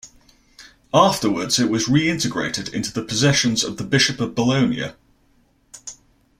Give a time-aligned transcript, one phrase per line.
[0.95, 4.93] Afterwards it was reintegrated into the possessions of the Bishop of Bologna.